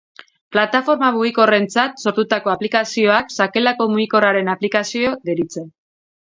[0.53, 5.67] Plataforma mugikorrentzat sortutako aplikazioak sakelako mugikorraren aplikazio deritze.